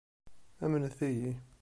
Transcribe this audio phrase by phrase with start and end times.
[0.63, 1.31] Amnet-iyi.